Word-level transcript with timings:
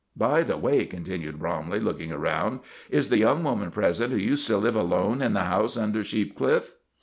"By 0.17 0.41
the 0.41 0.57
way," 0.57 0.87
continued 0.87 1.37
Bromley, 1.37 1.79
looking 1.79 2.11
around, 2.11 2.61
"is 2.89 3.09
the 3.09 3.19
young 3.19 3.43
woman 3.43 3.69
present 3.69 4.11
who 4.11 4.17
used 4.17 4.47
to 4.47 4.57
live 4.57 4.75
alone 4.75 5.21
in 5.21 5.33
the 5.33 5.41
house 5.43 5.77
under 5.77 6.03
Sheep 6.03 6.35
Cliff?" 6.35 6.71